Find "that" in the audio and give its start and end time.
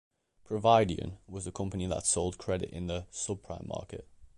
1.85-2.07